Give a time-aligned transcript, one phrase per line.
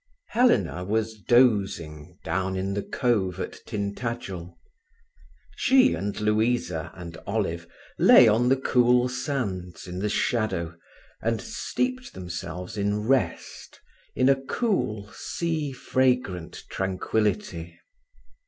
[0.01, 4.57] XXIX Helena was dozing down in the cove at Tintagel.
[5.55, 7.67] She and Louisa and Olive
[7.99, 10.75] lay on the cool sands in the shadow,
[11.21, 13.79] and steeped themselves in rest,
[14.15, 17.77] in a cool, sea fragrant tranquillity.